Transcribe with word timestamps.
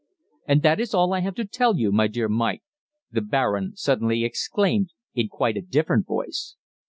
"And 0.47 0.63
that 0.63 0.79
is 0.79 0.95
all 0.95 1.13
I 1.13 1.19
have 1.19 1.35
to 1.35 1.45
tell 1.45 1.77
you, 1.77 1.91
my 1.91 2.07
dear 2.07 2.27
Mike," 2.27 2.63
the 3.11 3.21
"Baron" 3.21 3.73
suddenly 3.75 4.23
exclaimed 4.23 4.89
in 5.13 5.27
quite 5.27 5.57
a 5.57 5.61
different 5.61 6.07
voice. 6.07 6.55